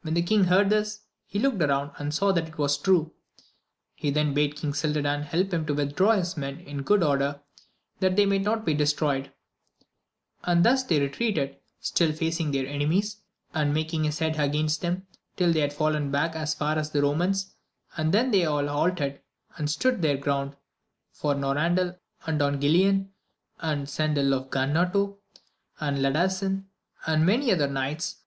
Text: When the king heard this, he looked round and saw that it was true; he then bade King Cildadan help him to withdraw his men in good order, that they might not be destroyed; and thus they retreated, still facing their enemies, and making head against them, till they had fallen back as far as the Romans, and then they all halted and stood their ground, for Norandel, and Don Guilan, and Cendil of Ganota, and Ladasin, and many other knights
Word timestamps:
When 0.00 0.14
the 0.14 0.22
king 0.22 0.44
heard 0.44 0.70
this, 0.70 1.00
he 1.26 1.38
looked 1.38 1.60
round 1.62 1.90
and 1.98 2.14
saw 2.14 2.32
that 2.32 2.48
it 2.48 2.56
was 2.56 2.78
true; 2.78 3.12
he 3.94 4.08
then 4.10 4.32
bade 4.32 4.56
King 4.56 4.72
Cildadan 4.72 5.24
help 5.24 5.52
him 5.52 5.66
to 5.66 5.74
withdraw 5.74 6.12
his 6.12 6.34
men 6.34 6.60
in 6.60 6.80
good 6.80 7.02
order, 7.02 7.42
that 7.98 8.16
they 8.16 8.24
might 8.24 8.40
not 8.40 8.64
be 8.64 8.72
destroyed; 8.72 9.30
and 10.44 10.64
thus 10.64 10.82
they 10.84 10.98
retreated, 10.98 11.58
still 11.78 12.10
facing 12.14 12.52
their 12.52 12.66
enemies, 12.66 13.18
and 13.52 13.74
making 13.74 14.04
head 14.04 14.40
against 14.40 14.80
them, 14.80 15.06
till 15.36 15.52
they 15.52 15.60
had 15.60 15.74
fallen 15.74 16.10
back 16.10 16.34
as 16.34 16.54
far 16.54 16.78
as 16.78 16.90
the 16.92 17.02
Romans, 17.02 17.54
and 17.98 18.14
then 18.14 18.30
they 18.30 18.46
all 18.46 18.66
halted 18.66 19.20
and 19.58 19.70
stood 19.70 20.00
their 20.00 20.16
ground, 20.16 20.56
for 21.12 21.34
Norandel, 21.34 21.98
and 22.26 22.38
Don 22.38 22.58
Guilan, 22.58 23.10
and 23.58 23.86
Cendil 23.90 24.32
of 24.32 24.48
Ganota, 24.48 25.18
and 25.78 25.98
Ladasin, 25.98 26.64
and 27.06 27.26
many 27.26 27.52
other 27.52 27.68
knights 27.68 28.22